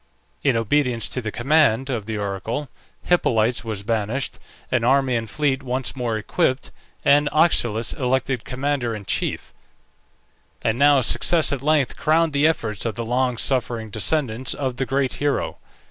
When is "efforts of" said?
12.47-12.95